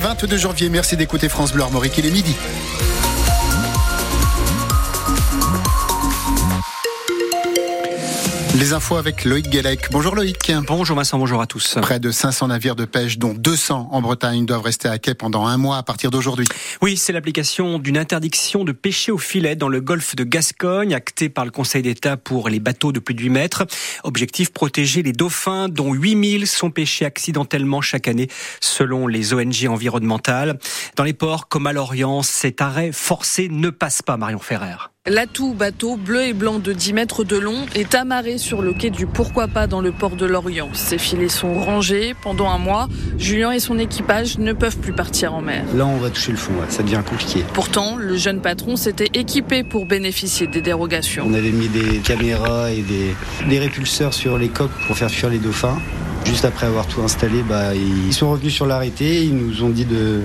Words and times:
22 0.00 0.38
janvier. 0.38 0.68
Merci 0.70 0.96
d'écouter 0.96 1.28
France 1.28 1.52
Bleu 1.52 1.62
Armorique. 1.62 1.98
Il 1.98 2.06
est 2.06 2.10
midi. 2.10 2.34
Les 8.60 8.74
infos 8.74 8.96
avec 8.96 9.24
Loïc 9.24 9.48
Guélec. 9.48 9.86
Bonjour 9.90 10.14
Loïc. 10.14 10.52
Bonjour 10.66 10.94
Vincent, 10.94 11.16
bonjour 11.16 11.40
à 11.40 11.46
tous. 11.46 11.78
Près 11.80 11.98
de 11.98 12.10
500 12.10 12.48
navires 12.48 12.76
de 12.76 12.84
pêche, 12.84 13.16
dont 13.16 13.32
200 13.32 13.88
en 13.90 14.02
Bretagne, 14.02 14.44
doivent 14.44 14.60
rester 14.60 14.86
à 14.86 14.98
quai 14.98 15.14
pendant 15.14 15.46
un 15.46 15.56
mois 15.56 15.78
à 15.78 15.82
partir 15.82 16.10
d'aujourd'hui. 16.10 16.44
Oui, 16.82 16.98
c'est 16.98 17.14
l'application 17.14 17.78
d'une 17.78 17.96
interdiction 17.96 18.64
de 18.64 18.72
pêcher 18.72 19.12
au 19.12 19.16
filet 19.16 19.56
dans 19.56 19.70
le 19.70 19.80
golfe 19.80 20.14
de 20.14 20.24
Gascogne, 20.24 20.92
actée 20.92 21.30
par 21.30 21.46
le 21.46 21.50
Conseil 21.50 21.80
d'État 21.80 22.18
pour 22.18 22.50
les 22.50 22.60
bateaux 22.60 22.92
de 22.92 23.00
plus 23.00 23.14
de 23.14 23.22
8 23.22 23.30
mètres. 23.30 23.66
Objectif, 24.04 24.52
protéger 24.52 25.02
les 25.02 25.12
dauphins, 25.12 25.70
dont 25.70 25.94
8000 25.94 26.46
sont 26.46 26.70
pêchés 26.70 27.06
accidentellement 27.06 27.80
chaque 27.80 28.08
année, 28.08 28.28
selon 28.60 29.06
les 29.06 29.32
ONG 29.32 29.68
environnementales. 29.68 30.58
Dans 30.96 31.04
les 31.04 31.14
ports 31.14 31.48
comme 31.48 31.66
à 31.66 31.72
Lorient, 31.72 32.22
cet 32.22 32.60
arrêt 32.60 32.92
forcé 32.92 33.48
ne 33.48 33.70
passe 33.70 34.02
pas, 34.02 34.18
Marion 34.18 34.38
Ferrer. 34.38 34.90
L'atout 35.08 35.54
bateau 35.54 35.96
bleu 35.96 36.24
et 36.24 36.34
blanc 36.34 36.58
de 36.58 36.74
10 36.74 36.92
mètres 36.92 37.24
de 37.24 37.38
long 37.38 37.64
est 37.74 37.94
amarré 37.94 38.36
sur 38.36 38.60
le 38.60 38.74
quai 38.74 38.90
du 38.90 39.06
Pourquoi 39.06 39.48
pas 39.48 39.66
dans 39.66 39.80
le 39.80 39.92
port 39.92 40.14
de 40.14 40.26
Lorient. 40.26 40.68
Ses 40.74 40.98
filets 40.98 41.30
sont 41.30 41.54
rangés. 41.54 42.14
Pendant 42.22 42.50
un 42.50 42.58
mois, 42.58 42.86
Julien 43.16 43.50
et 43.52 43.60
son 43.60 43.78
équipage 43.78 44.36
ne 44.36 44.52
peuvent 44.52 44.76
plus 44.76 44.92
partir 44.92 45.32
en 45.32 45.40
mer. 45.40 45.64
Là, 45.74 45.86
on 45.86 45.96
va 45.96 46.10
toucher 46.10 46.32
le 46.32 46.36
fond, 46.36 46.52
ça 46.68 46.82
devient 46.82 47.00
compliqué. 47.02 47.42
Pourtant, 47.54 47.96
le 47.96 48.14
jeune 48.18 48.42
patron 48.42 48.76
s'était 48.76 49.08
équipé 49.14 49.64
pour 49.64 49.86
bénéficier 49.86 50.48
des 50.48 50.60
dérogations. 50.60 51.24
On 51.26 51.32
avait 51.32 51.50
mis 51.50 51.68
des 51.68 52.00
caméras 52.00 52.70
et 52.70 52.82
des, 52.82 53.14
des 53.48 53.58
répulseurs 53.58 54.12
sur 54.12 54.36
les 54.36 54.50
coques 54.50 54.70
pour 54.86 54.98
faire 54.98 55.10
fuir 55.10 55.30
les 55.30 55.38
dauphins. 55.38 55.78
Juste 56.26 56.44
après 56.44 56.66
avoir 56.66 56.86
tout 56.86 57.00
installé, 57.00 57.42
bah, 57.42 57.74
ils 57.74 58.12
sont 58.12 58.30
revenus 58.30 58.52
sur 58.52 58.66
l'arrêté, 58.66 59.24
ils 59.24 59.34
nous 59.34 59.62
ont 59.62 59.70
dit 59.70 59.86
de, 59.86 60.20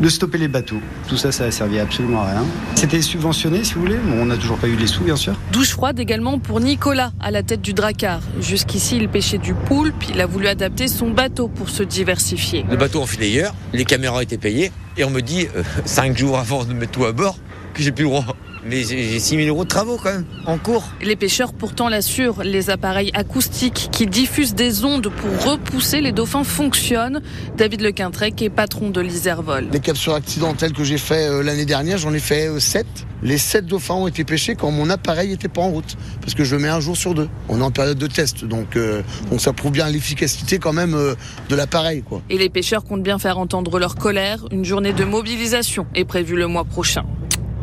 de 0.00 0.08
stopper 0.08 0.38
les 0.38 0.48
bateaux. 0.48 0.80
Tout 1.08 1.16
ça, 1.16 1.32
ça 1.32 1.44
a 1.44 1.50
servi 1.50 1.78
absolument 1.78 2.22
à 2.22 2.30
rien. 2.30 2.44
C'était 2.74 3.02
subventionné, 3.02 3.64
si 3.64 3.74
vous 3.74 3.80
voulez. 3.80 3.96
Bon, 3.96 4.22
on 4.22 4.26
n'a 4.26 4.36
toujours 4.36 4.58
pas 4.58 4.68
eu 4.68 4.76
les 4.76 4.86
sous, 4.86 5.02
bien 5.02 5.16
sûr. 5.16 5.34
Douche 5.52 5.70
froide 5.70 5.98
également 5.98 6.38
pour 6.38 6.60
Nicolas, 6.60 7.12
à 7.20 7.30
la 7.30 7.42
tête 7.42 7.60
du 7.60 7.72
Dracar. 7.72 8.20
Jusqu'ici, 8.40 8.96
il 8.96 9.08
pêchait 9.08 9.38
du 9.38 9.54
poulpe. 9.54 10.04
Il 10.10 10.20
a 10.20 10.26
voulu 10.26 10.46
adapter 10.46 10.88
son 10.88 11.10
bateau 11.10 11.48
pour 11.48 11.68
se 11.68 11.82
diversifier. 11.82 12.64
Le 12.70 12.76
bateau 12.76 13.02
en 13.02 13.06
filayeur, 13.06 13.54
les 13.72 13.84
caméras 13.84 14.22
étaient 14.22 14.38
payées, 14.38 14.72
et 14.96 15.04
on 15.04 15.10
me 15.10 15.20
dit, 15.20 15.46
euh, 15.56 15.62
cinq 15.84 16.16
jours 16.16 16.38
avant 16.38 16.64
de 16.64 16.72
mettre 16.72 16.92
tout 16.92 17.04
à 17.04 17.12
bord, 17.12 17.36
que 17.74 17.82
j'ai 17.82 17.92
plus 17.92 18.04
le 18.04 18.10
droit. 18.10 18.24
Mais 18.64 18.82
j'ai 18.82 19.18
6 19.18 19.36
000 19.36 19.48
euros 19.48 19.64
de 19.64 19.68
travaux 19.68 19.98
quand 20.02 20.12
même, 20.12 20.24
en 20.46 20.58
cours. 20.58 20.84
Les 21.02 21.16
pêcheurs 21.16 21.52
pourtant 21.52 21.88
l'assurent, 21.88 22.42
les 22.42 22.70
appareils 22.70 23.10
acoustiques 23.14 23.88
qui 23.92 24.06
diffusent 24.06 24.54
des 24.54 24.84
ondes 24.84 25.08
pour 25.08 25.52
repousser 25.52 26.00
les 26.00 26.12
dauphins 26.12 26.44
fonctionnent. 26.44 27.20
David 27.56 27.80
Lequintrec 27.82 28.40
est 28.42 28.50
patron 28.50 28.90
de 28.90 29.00
l'Iservol. 29.00 29.68
Les 29.72 29.80
captures 29.80 30.14
accidentelles 30.14 30.72
que 30.72 30.84
j'ai 30.84 30.98
fait 30.98 31.28
euh, 31.28 31.42
l'année 31.42 31.66
dernière, 31.66 31.98
j'en 31.98 32.12
ai 32.12 32.20
fait 32.20 32.48
7. 32.58 32.86
Les 33.22 33.38
7 33.38 33.66
dauphins 33.66 33.94
ont 33.94 34.06
été 34.06 34.24
pêchés 34.24 34.54
quand 34.54 34.70
mon 34.70 34.90
appareil 34.90 35.30
n'était 35.30 35.48
pas 35.48 35.62
en 35.62 35.70
route. 35.70 35.96
Parce 36.20 36.34
que 36.34 36.44
je 36.44 36.54
le 36.54 36.62
mets 36.62 36.68
un 36.68 36.80
jour 36.80 36.96
sur 36.96 37.14
deux. 37.14 37.28
On 37.48 37.60
est 37.60 37.64
en 37.64 37.70
période 37.70 37.98
de 37.98 38.06
test, 38.06 38.44
donc, 38.44 38.76
euh, 38.76 39.02
donc 39.30 39.40
ça 39.40 39.52
prouve 39.52 39.72
bien 39.72 39.88
l'efficacité 39.88 40.58
quand 40.58 40.72
même 40.72 40.94
euh, 40.94 41.14
de 41.48 41.56
l'appareil. 41.56 42.02
Quoi. 42.02 42.22
Et 42.30 42.38
les 42.38 42.48
pêcheurs 42.48 42.84
comptent 42.84 43.02
bien 43.02 43.18
faire 43.18 43.38
entendre 43.38 43.78
leur 43.78 43.96
colère. 43.96 44.44
Une 44.52 44.64
journée 44.64 44.92
de 44.92 45.04
mobilisation 45.04 45.86
est 45.94 46.04
prévue 46.04 46.36
le 46.36 46.46
mois 46.46 46.64
prochain. 46.64 47.04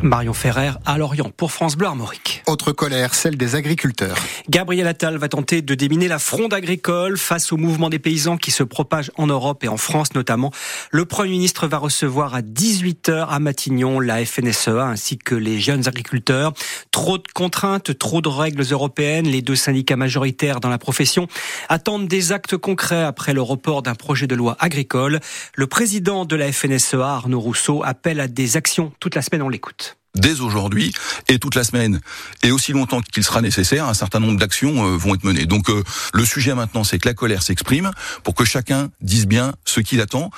Marion 0.02 0.34
Ferrer 0.34 0.72
à 0.84 0.98
Lorient 0.98 1.30
pour 1.34 1.52
France 1.52 1.76
Bleu 1.76 1.86
Armorique. 1.86 2.42
Autre 2.46 2.72
colère, 2.72 3.14
celle 3.14 3.36
des 3.36 3.54
agriculteurs. 3.54 4.16
Gabriel 4.48 4.86
Attal 4.86 5.16
va 5.16 5.28
tenter 5.28 5.62
de 5.62 5.74
déminer 5.74 6.06
la 6.06 6.18
fronde 6.18 6.52
agricole 6.52 7.16
face 7.16 7.50
au 7.50 7.56
mouvement 7.56 7.88
des 7.88 7.98
paysans 7.98 8.36
qui 8.36 8.50
se 8.50 8.62
propage 8.62 9.10
en 9.16 9.26
Europe 9.26 9.64
et 9.64 9.68
en 9.68 9.78
France 9.78 10.14
notamment. 10.14 10.52
Le 10.90 11.06
Premier 11.06 11.30
ministre 11.30 11.66
va 11.66 11.78
recevoir 11.78 12.34
à 12.34 12.42
18h 12.42 13.26
à 13.28 13.38
Matignon 13.38 13.98
la 13.98 14.24
FNSEA 14.24 14.84
ainsi 14.84 15.16
que 15.16 15.34
les 15.34 15.58
jeunes 15.58 15.88
agriculteurs. 15.88 16.52
Trop 16.90 17.16
de 17.16 17.24
contraintes, 17.34 17.98
trop 17.98 18.20
de 18.20 18.28
règles 18.28 18.64
européennes. 18.70 19.26
Les 19.26 19.42
deux 19.42 19.56
syndicats 19.56 19.96
majoritaires 19.96 20.60
dans 20.60 20.68
la 20.68 20.78
profession 20.78 21.26
attendent 21.70 22.06
des 22.06 22.32
actes 22.32 22.56
concrets 22.58 23.02
après 23.02 23.32
le 23.32 23.42
report 23.42 23.82
d'un 23.82 23.94
projet 23.94 24.26
de 24.26 24.34
loi 24.34 24.56
agricole. 24.60 25.20
Le 25.54 25.66
président 25.66 26.26
de 26.26 26.36
la 26.36 26.52
FNSEA, 26.52 27.02
Arnaud 27.02 27.40
Rousseau, 27.40 27.82
appelle 27.82 28.20
à 28.20 28.28
des 28.28 28.56
actions 28.58 28.92
toute 29.00 29.14
la 29.14 29.22
semaine. 29.22 29.42
On 29.42 29.48
l'écoute 29.48 29.95
dès 30.16 30.40
aujourd'hui 30.40 30.92
et 31.28 31.38
toute 31.38 31.54
la 31.54 31.64
semaine 31.64 32.00
et 32.42 32.50
aussi 32.50 32.72
longtemps 32.72 33.00
qu'il 33.00 33.24
sera 33.24 33.40
nécessaire, 33.40 33.86
un 33.86 33.94
certain 33.94 34.20
nombre 34.20 34.38
d'actions 34.38 34.86
euh, 34.86 34.96
vont 34.96 35.14
être 35.14 35.24
menées. 35.24 35.46
Donc 35.46 35.70
euh, 35.70 35.82
le 36.12 36.24
sujet 36.24 36.54
maintenant, 36.54 36.84
c'est 36.84 36.98
que 36.98 37.08
la 37.08 37.14
colère 37.14 37.42
s'exprime 37.42 37.90
pour 38.24 38.34
que 38.34 38.44
chacun 38.44 38.90
dise 39.00 39.26
bien 39.26 39.54
ce 39.64 39.80
qu'il 39.80 40.00
attend. 40.00 40.30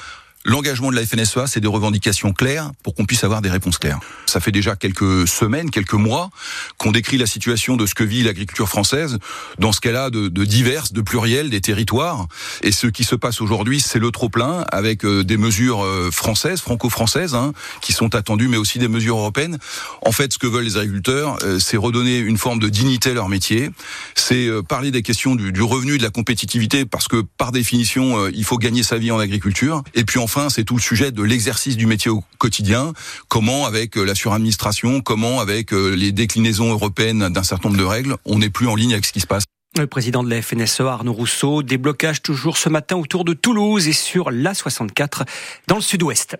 L'engagement 0.48 0.90
de 0.90 0.96
la 0.96 1.04
FNSEA, 1.04 1.46
c'est 1.46 1.60
des 1.60 1.68
revendications 1.68 2.32
claires 2.32 2.70
pour 2.82 2.94
qu'on 2.94 3.04
puisse 3.04 3.22
avoir 3.22 3.42
des 3.42 3.50
réponses 3.50 3.76
claires. 3.76 4.00
Ça 4.24 4.40
fait 4.40 4.50
déjà 4.50 4.76
quelques 4.76 5.28
semaines, 5.28 5.70
quelques 5.70 5.92
mois 5.92 6.30
qu'on 6.78 6.90
décrit 6.90 7.18
la 7.18 7.26
situation 7.26 7.76
de 7.76 7.84
ce 7.84 7.94
que 7.94 8.02
vit 8.02 8.22
l'agriculture 8.22 8.66
française 8.66 9.18
dans 9.58 9.72
ce 9.72 9.80
a 9.94 10.08
de, 10.08 10.28
de 10.28 10.44
diverses, 10.46 10.94
de 10.94 11.02
pluriel, 11.02 11.50
des 11.50 11.60
territoires. 11.60 12.28
Et 12.62 12.72
ce 12.72 12.86
qui 12.86 13.04
se 13.04 13.14
passe 13.14 13.42
aujourd'hui, 13.42 13.78
c'est 13.78 13.98
le 13.98 14.10
trop-plein 14.10 14.64
avec 14.72 15.04
euh, 15.04 15.22
des 15.22 15.36
mesures 15.36 15.84
euh, 15.84 16.10
françaises, 16.10 16.62
franco-françaises, 16.62 17.34
hein, 17.34 17.52
qui 17.82 17.92
sont 17.92 18.14
attendues, 18.14 18.48
mais 18.48 18.56
aussi 18.56 18.78
des 18.78 18.88
mesures 18.88 19.18
européennes. 19.18 19.58
En 20.00 20.12
fait, 20.12 20.32
ce 20.32 20.38
que 20.38 20.46
veulent 20.46 20.64
les 20.64 20.78
agriculteurs, 20.78 21.36
euh, 21.42 21.58
c'est 21.58 21.76
redonner 21.76 22.16
une 22.16 22.38
forme 22.38 22.58
de 22.58 22.70
dignité 22.70 23.10
à 23.10 23.14
leur 23.14 23.28
métier. 23.28 23.68
C'est 24.14 24.48
parler 24.66 24.90
des 24.92 25.02
questions 25.02 25.34
du, 25.34 25.52
du 25.52 25.62
revenu, 25.62 25.98
de 25.98 26.02
la 26.02 26.10
compétitivité, 26.10 26.86
parce 26.86 27.06
que 27.06 27.22
par 27.36 27.52
définition, 27.52 28.28
il 28.28 28.44
faut 28.44 28.56
gagner 28.56 28.82
sa 28.82 28.96
vie 28.96 29.10
en 29.10 29.18
agriculture. 29.18 29.82
Et 29.94 30.04
puis 30.04 30.18
enfin, 30.18 30.37
c'est 30.48 30.64
tout 30.64 30.76
le 30.76 30.80
sujet 30.80 31.10
de 31.10 31.22
l'exercice 31.22 31.76
du 31.76 31.86
métier 31.86 32.10
au 32.10 32.22
quotidien. 32.38 32.92
Comment, 33.28 33.66
avec 33.66 33.96
euh, 33.96 34.04
la 34.04 34.14
suradministration, 34.14 35.00
comment, 35.00 35.40
avec 35.40 35.72
euh, 35.72 35.94
les 35.94 36.12
déclinaisons 36.12 36.70
européennes 36.70 37.28
d'un 37.28 37.42
certain 37.42 37.68
nombre 37.68 37.80
de 37.80 37.86
règles, 37.86 38.16
on 38.24 38.38
n'est 38.38 38.50
plus 38.50 38.68
en 38.68 38.76
ligne 38.76 38.92
avec 38.92 39.04
ce 39.04 39.12
qui 39.12 39.20
se 39.20 39.26
passe. 39.26 39.44
Le 39.78 39.86
président 39.86 40.24
de 40.24 40.30
la 40.30 40.42
FNSE, 40.42 40.80
Arnaud 40.80 41.12
Rousseau, 41.12 41.62
déblocage 41.62 42.20
toujours 42.20 42.56
ce 42.56 42.68
matin 42.68 42.96
autour 42.96 43.24
de 43.24 43.32
Toulouse 43.32 43.86
et 43.86 43.92
sur 43.92 44.32
l'A64 44.32 45.24
dans 45.68 45.76
le 45.76 45.82
sud-ouest. 45.82 46.36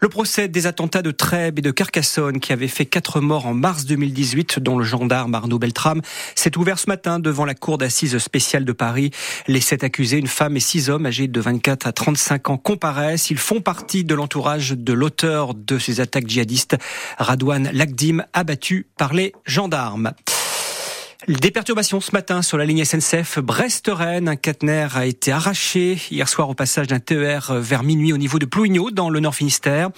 Le 0.00 0.08
procès 0.10 0.48
des 0.48 0.66
attentats 0.66 1.00
de 1.00 1.10
Trèbes 1.10 1.58
et 1.58 1.62
de 1.62 1.70
Carcassonne 1.70 2.40
qui 2.40 2.52
avaient 2.52 2.68
fait 2.68 2.84
quatre 2.84 3.22
morts 3.22 3.46
en 3.46 3.54
mars 3.54 3.86
2018, 3.86 4.58
dont 4.58 4.76
le 4.76 4.84
gendarme 4.84 5.34
Arnaud 5.34 5.58
Beltrame, 5.58 6.02
s'est 6.34 6.58
ouvert 6.58 6.78
ce 6.78 6.90
matin 6.90 7.18
devant 7.20 7.46
la 7.46 7.54
cour 7.54 7.78
d'assises 7.78 8.18
spéciale 8.18 8.66
de 8.66 8.72
Paris. 8.72 9.12
Les 9.48 9.60
sept 9.60 9.82
accusés, 9.82 10.18
une 10.18 10.26
femme 10.26 10.56
et 10.58 10.60
six 10.60 10.90
hommes 10.90 11.06
âgés 11.06 11.28
de 11.28 11.40
24 11.40 11.86
à 11.86 11.92
35 11.92 12.50
ans, 12.50 12.58
comparaissent. 12.58 13.30
Ils 13.30 13.38
font 13.38 13.62
partie 13.62 14.04
de 14.04 14.14
l'entourage 14.14 14.72
de 14.72 14.92
l'auteur 14.92 15.54
de 15.54 15.78
ces 15.78 16.00
attaques 16.00 16.28
djihadistes, 16.28 16.76
Radouane 17.16 17.70
Lagdim, 17.72 18.24
abattu 18.34 18.86
par 18.98 19.14
les 19.14 19.32
gendarmes. 19.46 20.12
Des 21.26 21.50
perturbations 21.50 22.02
ce 22.02 22.12
matin 22.12 22.42
sur 22.42 22.58
la 22.58 22.66
ligne 22.66 22.84
SNCF 22.84 23.38
Brest-Rennes. 23.38 24.28
Un 24.28 24.36
caténaire 24.36 24.98
a 24.98 25.06
été 25.06 25.32
arraché 25.32 25.98
hier 26.10 26.28
soir 26.28 26.50
au 26.50 26.54
passage 26.54 26.86
d'un 26.86 27.00
TER 27.00 27.54
vers 27.60 27.82
minuit 27.82 28.12
au 28.12 28.18
niveau 28.18 28.38
de 28.38 28.44
Plouignot 28.44 28.90
dans 28.90 29.08
le 29.08 29.20
Nord 29.20 29.34
Finistère. 29.34 29.88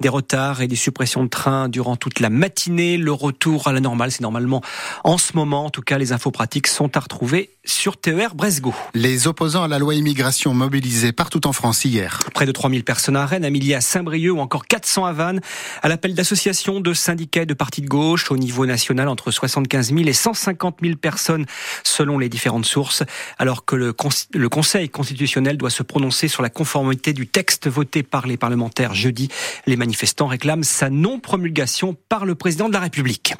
Des 0.00 0.08
retards 0.08 0.60
et 0.60 0.66
des 0.66 0.74
suppressions 0.74 1.22
de 1.22 1.28
trains 1.28 1.68
durant 1.68 1.94
toute 1.94 2.18
la 2.18 2.30
matinée. 2.30 2.96
Le 2.96 3.12
retour 3.12 3.68
à 3.68 3.72
la 3.72 3.78
normale, 3.78 4.10
c'est 4.10 4.22
normalement 4.22 4.60
en 5.04 5.18
ce 5.18 5.36
moment. 5.36 5.66
En 5.66 5.70
tout 5.70 5.82
cas, 5.82 5.98
les 5.98 6.10
infos 6.10 6.32
pratiques 6.32 6.66
sont 6.66 6.96
à 6.96 7.00
retrouver 7.00 7.50
sur 7.64 7.96
TER 7.96 8.34
Bresgo. 8.34 8.74
Les 8.94 9.28
opposants 9.28 9.62
à 9.62 9.68
la 9.68 9.78
loi 9.78 9.94
immigration 9.94 10.52
mobilisés 10.52 11.12
partout 11.12 11.46
en 11.46 11.52
France 11.52 11.84
hier. 11.84 12.18
Près 12.34 12.44
de 12.46 12.50
3000 12.50 12.82
personnes 12.82 13.16
à 13.16 13.24
Rennes, 13.24 13.44
à 13.44 13.76
à 13.76 13.80
Saint-Brieuc 13.80 14.34
ou 14.34 14.40
encore 14.40 14.66
400 14.66 15.04
à 15.04 15.12
Vannes. 15.12 15.40
À 15.82 15.88
l'appel 15.88 16.14
d'associations, 16.14 16.80
de 16.80 16.92
syndicats 16.92 17.42
et 17.42 17.46
de 17.46 17.54
partis 17.54 17.82
de 17.82 17.88
gauche 17.88 18.32
au 18.32 18.36
niveau 18.36 18.66
national 18.66 19.06
entre 19.06 19.30
75 19.30 19.94
000 19.94 20.00
et 20.08 20.12
150 20.12 20.71
000 20.80 20.96
personnes 20.96 21.46
selon 21.84 22.18
les 22.18 22.28
différentes 22.28 22.66
sources, 22.66 23.02
alors 23.38 23.64
que 23.64 23.76
le, 23.76 23.94
le 24.34 24.48
Conseil 24.48 24.88
constitutionnel 24.88 25.56
doit 25.56 25.70
se 25.70 25.82
prononcer 25.82 26.28
sur 26.28 26.42
la 26.42 26.50
conformité 26.50 27.12
du 27.12 27.26
texte 27.26 27.68
voté 27.68 28.02
par 28.02 28.26
les 28.26 28.36
parlementaires 28.36 28.94
jeudi. 28.94 29.28
Les 29.66 29.76
manifestants 29.76 30.26
réclament 30.26 30.64
sa 30.64 30.90
non-promulgation 30.90 31.96
par 32.08 32.24
le 32.24 32.34
président 32.34 32.68
de 32.68 32.74
la 32.74 32.80
République. 32.80 33.34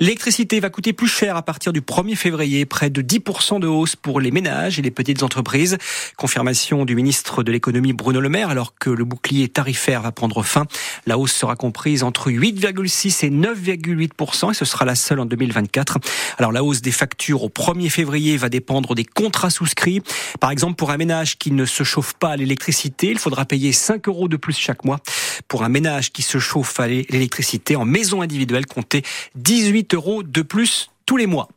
L'électricité 0.00 0.60
va 0.60 0.70
coûter 0.70 0.94
plus 0.94 1.08
cher 1.08 1.36
à 1.36 1.42
partir 1.42 1.74
du 1.74 1.82
1er 1.82 2.16
février, 2.16 2.64
près 2.64 2.88
de 2.88 3.02
10% 3.02 3.60
de 3.60 3.66
hausse 3.66 3.96
pour 3.96 4.18
les 4.18 4.30
ménages 4.30 4.78
et 4.78 4.82
les 4.82 4.90
petites 4.90 5.22
entreprises. 5.22 5.76
Confirmation 6.16 6.86
du 6.86 6.94
ministre 6.94 7.42
de 7.42 7.52
l'économie 7.52 7.92
Bruno 7.92 8.18
Le 8.18 8.30
Maire, 8.30 8.48
alors 8.48 8.74
que 8.78 8.88
le 8.88 9.04
bouclier 9.04 9.50
tarifaire 9.50 10.00
va 10.00 10.10
prendre 10.10 10.42
fin. 10.42 10.64
La 11.04 11.18
hausse 11.18 11.34
sera 11.34 11.54
comprise 11.54 12.02
entre 12.02 12.30
8,6 12.30 13.26
et 13.26 13.30
9,8% 13.30 14.52
et 14.52 14.54
ce 14.54 14.64
sera 14.64 14.86
la 14.86 14.94
seule 14.94 15.20
en 15.20 15.26
2024. 15.26 15.98
Alors 16.38 16.52
la 16.52 16.64
hausse 16.64 16.80
des 16.80 16.92
factures 16.92 17.44
au 17.44 17.50
1er 17.50 17.90
février 17.90 18.38
va 18.38 18.48
dépendre 18.48 18.94
des 18.94 19.04
contrats 19.04 19.50
souscrits. 19.50 20.00
Par 20.40 20.50
exemple, 20.50 20.76
pour 20.76 20.92
un 20.92 20.96
ménage 20.96 21.36
qui 21.36 21.50
ne 21.50 21.66
se 21.66 21.84
chauffe 21.84 22.14
pas 22.14 22.30
à 22.30 22.36
l'électricité, 22.36 23.10
il 23.10 23.18
faudra 23.18 23.44
payer 23.44 23.72
5 23.72 24.08
euros 24.08 24.28
de 24.28 24.38
plus 24.38 24.56
chaque 24.56 24.82
mois. 24.82 25.00
Pour 25.48 25.62
un 25.62 25.68
ménage 25.68 26.12
qui 26.12 26.22
se 26.22 26.38
chauffe 26.38 26.80
à 26.80 26.88
l'électricité 26.88 27.76
en 27.76 27.84
maison 27.84 28.22
individuelle, 28.22 28.66
comptez 28.66 29.02
18 29.36 29.94
euros 29.94 30.22
de 30.22 30.42
plus 30.42 30.90
tous 31.06 31.16
les 31.16 31.26
mois. 31.26 31.48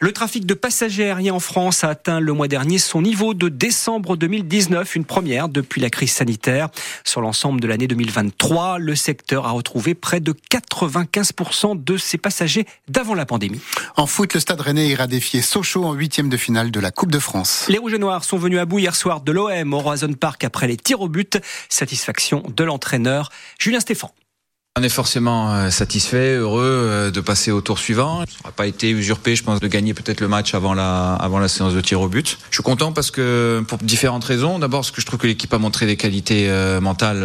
Le 0.00 0.12
trafic 0.12 0.44
de 0.44 0.54
passagers 0.54 1.04
aériens 1.04 1.34
en 1.34 1.40
France 1.40 1.84
a 1.84 1.88
atteint 1.88 2.18
le 2.18 2.32
mois 2.32 2.48
dernier 2.48 2.78
son 2.78 3.00
niveau 3.00 3.32
de 3.32 3.48
décembre 3.48 4.16
2019, 4.16 4.96
une 4.96 5.04
première 5.04 5.48
depuis 5.48 5.80
la 5.80 5.88
crise 5.88 6.12
sanitaire. 6.12 6.68
Sur 7.04 7.20
l'ensemble 7.20 7.60
de 7.60 7.68
l'année 7.68 7.86
2023, 7.86 8.78
le 8.78 8.96
secteur 8.96 9.46
a 9.46 9.52
retrouvé 9.52 9.94
près 9.94 10.20
de 10.20 10.34
95% 10.50 11.82
de 11.82 11.96
ses 11.96 12.18
passagers 12.18 12.66
d'avant 12.88 13.14
la 13.14 13.24
pandémie. 13.24 13.60
En 13.96 14.06
foot, 14.06 14.34
le 14.34 14.40
Stade 14.40 14.60
Rennais 14.60 14.88
ira 14.88 15.06
défier 15.06 15.42
Sochaux 15.42 15.84
en 15.84 15.92
huitième 15.92 16.28
de 16.28 16.36
finale 16.36 16.70
de 16.70 16.80
la 16.80 16.90
Coupe 16.90 17.12
de 17.12 17.20
France. 17.20 17.66
Les 17.68 17.78
Rouges 17.78 17.94
et 17.94 17.98
Noirs 17.98 18.24
sont 18.24 18.38
venus 18.38 18.58
à 18.58 18.64
bout 18.64 18.80
hier 18.80 18.96
soir 18.96 19.20
de 19.20 19.30
l'OM 19.30 19.74
au 19.74 19.78
Roison 19.78 20.12
Park 20.12 20.42
après 20.42 20.66
les 20.66 20.76
tirs 20.76 21.00
au 21.00 21.08
but. 21.08 21.38
Satisfaction 21.68 22.42
de 22.54 22.64
l'entraîneur 22.64 23.30
Julien 23.58 23.80
Stéphan. 23.80 24.10
On 24.76 24.82
est 24.82 24.88
forcément 24.88 25.54
euh, 25.54 25.70
satisfait, 25.70 26.34
heureux 26.34 26.64
euh, 26.64 27.10
de 27.12 27.20
passer 27.20 27.52
au 27.52 27.60
tour 27.60 27.78
suivant. 27.78 28.22
Ça 28.22 28.26
n'a 28.46 28.50
pas 28.50 28.66
été 28.66 28.90
usurpé, 28.90 29.36
je 29.36 29.44
pense, 29.44 29.60
de 29.60 29.68
gagner 29.68 29.94
peut-être 29.94 30.20
le 30.20 30.26
match 30.26 30.52
avant 30.52 30.74
la, 30.74 31.14
avant 31.14 31.38
la 31.38 31.46
séance 31.46 31.74
de 31.74 31.80
tir 31.80 32.00
au 32.00 32.08
but. 32.08 32.38
Je 32.50 32.56
suis 32.56 32.64
content 32.64 32.90
parce 32.90 33.12
que 33.12 33.62
pour 33.68 33.78
différentes 33.78 34.24
raisons. 34.24 34.58
D'abord, 34.58 34.80
parce 34.80 34.90
que 34.90 35.00
je 35.00 35.06
trouve 35.06 35.20
que 35.20 35.28
l'équipe 35.28 35.54
a 35.54 35.58
montré 35.58 35.86
des 35.86 35.96
qualités 35.96 36.50
euh, 36.50 36.80
mentales 36.80 37.22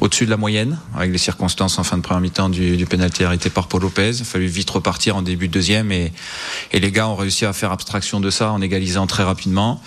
au-dessus 0.00 0.26
de 0.26 0.30
la 0.30 0.36
moyenne, 0.36 0.78
avec 0.96 1.10
les 1.10 1.18
circonstances 1.18 1.76
en 1.80 1.82
fin 1.82 1.96
de 1.96 2.02
première 2.02 2.20
mi-temps 2.20 2.50
du, 2.50 2.76
du 2.76 2.86
pénalty 2.86 3.24
arrêté 3.24 3.50
par 3.50 3.66
Paul 3.66 3.82
Lopez. 3.82 4.12
Il 4.18 4.22
a 4.22 4.24
fallu 4.24 4.46
vite 4.46 4.70
repartir 4.70 5.16
en 5.16 5.22
début 5.22 5.48
de 5.48 5.52
deuxième 5.54 5.90
et, 5.90 6.12
et 6.70 6.78
les 6.78 6.92
gars 6.92 7.08
ont 7.08 7.16
réussi 7.16 7.46
à 7.46 7.52
faire 7.52 7.72
abstraction 7.72 8.20
de 8.20 8.30
ça 8.30 8.52
en 8.52 8.60
égalisant 8.60 9.08
très 9.08 9.24
rapidement. 9.24 9.82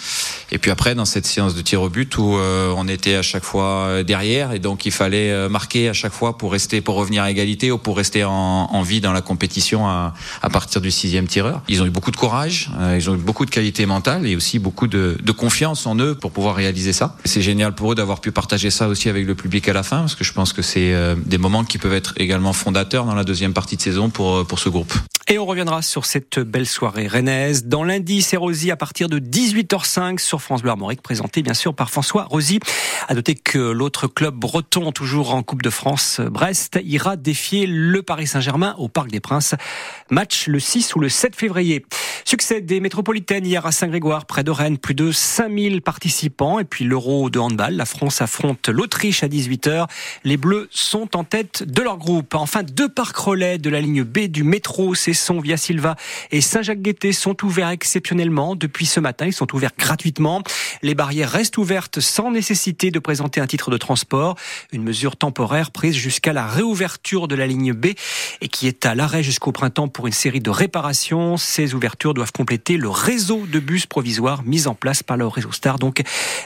Et 0.52 0.58
puis 0.58 0.72
après, 0.72 0.96
dans 0.96 1.06
cette 1.06 1.26
séance 1.26 1.56
de 1.56 1.62
tir 1.62 1.82
au 1.82 1.90
but 1.90 2.18
où 2.18 2.24
on 2.24 2.88
était 2.88 3.16
à 3.16 3.22
chaque 3.22 3.44
fois 3.44 4.04
derrière 4.04 4.52
et 4.54 4.60
donc 4.60 4.86
il 4.86 4.92
fallait 4.92 5.50
marquer 5.50 5.90
à 5.90 5.94
chaque 5.94 6.14
fois 6.14 6.38
pour 6.38 6.52
rester 6.52 6.82
pour 6.82 6.96
revenir 6.96 7.24
à 7.24 7.32
égalité 7.32 7.72
ou 7.72 7.78
pour 7.78 7.98
rester 7.98 8.24
en, 8.24 8.82
vie 8.82 9.02
dans 9.02 9.12
la 9.12 9.22
compétition 9.22 9.88
à, 9.88 10.14
partir 10.52 10.82
du 10.82 10.92
sixième 10.92 11.28
tireur. 11.28 11.62
Ils 11.68 11.82
ont 11.82 11.86
eu 11.86 11.90
beaucoup 11.90 12.12
de 12.12 12.16
courage, 12.16 12.70
euh, 12.80 12.96
ils 12.98 13.10
ont 13.10 13.16
eu 13.16 13.18
beaucoup 13.18 13.46
de 13.46 13.52
qualité 13.52 13.86
mentale 13.86 14.26
et 14.26 14.36
aussi 14.36 14.60
beaucoup 14.60 14.88
de, 14.88 15.18
confiance 15.38 15.86
en 15.86 15.96
eux 16.00 16.16
pour 16.16 16.32
pouvoir 16.32 16.56
réaliser 16.56 16.94
ça. 16.94 17.16
C'est 17.26 17.42
génial 17.42 17.76
pour 17.76 17.92
eux 17.92 17.96
d'avoir 17.96 18.22
pu 18.22 18.32
partager 18.32 18.72
ça 18.72 18.88
aussi 18.88 19.08
avec 19.08 19.28
le 19.28 19.36
public 19.36 19.68
à 19.70 19.74
la 19.74 19.84
fin 19.84 20.00
parce 20.00 20.16
que 20.16 20.24
je 20.24 20.34
pense 20.34 20.52
que 20.52 20.64
c'est 20.64 20.94
euh, 20.94 21.16
des 21.26 21.38
moments 21.38 21.64
qui 21.64 21.78
peuvent 21.78 21.94
être 21.94 22.14
également 22.18 22.54
fondateurs 22.54 23.06
dans 23.06 23.14
la 23.14 23.24
deuxième 23.24 23.54
partie 23.54 23.78
de 23.78 23.82
saison 23.82 24.10
pour, 24.10 24.48
pour 24.48 24.58
ce 24.58 24.70
groupe. 24.70 24.94
Et 25.30 25.38
on 25.38 25.46
reviendra 25.46 25.82
sur 25.82 26.06
cette 26.06 26.40
belle 26.40 26.66
soirée 26.66 27.06
rennaise 27.06 27.66
dans 27.66 27.84
lundi, 27.84 28.22
c'est 28.22 28.38
Rosy 28.38 28.72
à 28.72 28.78
partir 28.78 29.10
de 29.10 29.20
18h05 29.20 30.20
sur 30.20 30.42
France 30.42 30.62
Bleu 30.62 30.72
Armorique, 30.72 31.02
présenté 31.02 31.42
bien 31.42 31.54
sûr 31.54 31.76
par 31.76 31.90
François 31.90 32.24
Rosy. 32.24 32.62
À 33.10 33.14
noter 33.14 33.36
que 33.36 33.58
l'autre 33.58 34.08
club 34.08 34.36
breton, 34.36 34.94
toujours 34.94 35.34
en 35.34 35.44
Coupe 35.44 35.64
de 35.64 35.70
France, 35.70 36.22
Brest, 36.22 36.80
ira 36.82 37.18
défier 37.18 37.68
le 37.68 38.02
Paris 38.04 38.28
Saint-Germain 38.28 38.74
au 38.78 38.88
Parc 38.88 39.12
des 39.12 39.20
Princes. 39.20 39.54
Match 40.10 40.48
le 40.48 40.62
6 40.62 40.96
ou 40.96 41.02
le 41.02 41.10
7 41.10 41.36
février. 41.36 41.86
Succès 42.24 42.62
des 42.62 42.80
métropolitaines 42.80 43.46
hier 43.46 43.66
à 43.66 43.74
Saint-Grégoire, 43.74 44.26
près 44.26 44.46
de 44.46 44.52
Rennes, 44.52 44.78
plus 44.78 44.96
de 44.96 45.12
5000 45.12 45.82
participants. 45.82 46.60
Et 46.60 46.66
puis 46.66 46.86
l'Euro 46.86 47.30
de 47.30 47.40
handball, 47.40 47.76
la 47.76 47.86
France 47.86 48.22
affronte 48.22 48.70
l'Autriche 48.70 49.24
à 49.24 49.28
18h. 49.28 49.88
Les 50.24 50.38
Bleus 50.38 50.70
sont 50.72 51.18
en 51.18 51.26
tête 51.26 51.64
de 51.64 51.82
leur 51.82 51.98
groupe. 51.98 52.34
Enfin, 52.36 52.64
deux 52.64 52.90
parcs 52.90 53.18
relais 53.18 53.58
de 53.58 53.70
la 53.70 53.82
ligne 53.82 54.04
B 54.04 54.28
du 54.28 54.44
métro, 54.44 54.96
c'est 54.96 55.17
sont 55.18 55.40
via 55.40 55.58
Silva 55.58 55.96
et 56.32 56.42
Saint-Jacques-Guettet 56.42 57.12
sont 57.12 57.44
ouverts 57.46 57.70
exceptionnellement 57.70 58.56
depuis 58.56 58.86
ce 58.86 59.00
matin. 59.00 59.26
Ils 59.26 59.34
sont 59.34 59.54
ouverts 59.56 59.72
gratuitement. 59.78 60.44
Les 60.82 60.96
barrières 60.96 61.30
restent 61.30 61.58
ouvertes 61.58 62.00
sans 62.00 62.32
nécessité 62.32 62.92
de 62.92 63.00
présenter 63.00 63.42
un 63.42 63.48
titre 63.48 63.72
de 63.72 63.78
transport. 63.78 64.36
Une 64.72 64.84
mesure 64.84 65.16
temporaire 65.16 65.72
prise 65.72 65.96
jusqu'à 65.96 66.34
la 66.34 66.48
réouverture 66.48 67.28
de 67.28 67.36
la 67.36 67.48
ligne 67.48 67.74
B 67.74 67.88
et 68.42 68.48
qui 68.48 68.68
est 68.68 68.86
à 68.86 68.96
l'arrêt 68.96 69.24
jusqu'au 69.24 69.52
printemps 69.52 69.88
pour 69.88 70.08
une 70.08 70.14
série 70.14 70.42
de 70.42 70.50
réparations. 70.50 71.38
Ces 71.38 71.74
ouvertures 71.74 72.14
doivent 72.14 72.32
compléter 72.32 72.78
le 72.78 72.90
réseau 72.90 73.46
de 73.48 73.60
bus 73.60 73.86
provisoires 73.86 74.44
mis 74.44 74.68
en 74.68 74.76
place 74.76 75.04
par 75.04 75.18
le 75.18 75.28
réseau 75.28 75.52
Star. 75.52 75.80
Donc, 75.80 76.02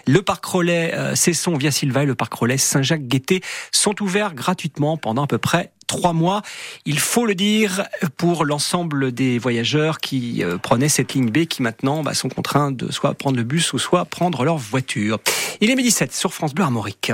le 0.08 0.22
parc 0.22 0.46
relais 0.46 0.94
euh, 0.94 1.16
Cesson 1.16 1.56
via 1.56 1.72
Silva 1.72 2.04
et 2.04 2.06
le 2.06 2.16
parc 2.16 2.34
relais 2.34 2.58
Saint-Jacques-Guettet 2.58 3.42
sont 3.72 4.02
ouverts 4.02 4.34
gratuitement 4.34 4.98
pendant 4.98 5.24
à 5.24 5.28
peu 5.28 5.38
près 5.38 5.72
trois 5.92 6.14
mois. 6.14 6.42
Il 6.86 7.00
faut 7.00 7.26
le 7.26 7.36
dire 7.36 7.84
pour 8.16 8.46
l'ensemble 8.46 9.12
des 9.12 9.38
voyageurs 9.40 10.00
qui 10.00 10.42
euh, 10.42 10.58
prenaient 10.58 10.88
cette 10.88 11.14
ligne 11.14 11.30
B 11.30 11.46
qui 11.46 11.62
maintenant 11.62 12.02
bah, 12.02 12.14
sont 12.14 12.30
contraints 12.30 12.72
de 12.72 12.90
soit 12.94 13.14
prendre 13.14 13.36
le 13.36 13.44
bus 13.44 13.74
ou 13.74 13.78
soit 13.78 14.06
prendre 14.06 14.46
leur 14.46 14.56
voiture. 14.56 15.20
Il 15.60 15.70
est 15.70 15.76
midi 15.76 15.92
7 15.92 16.14
sur 16.14 16.34
France 16.34 16.54
Bleu 16.54 16.64
Armorique. 16.64 17.12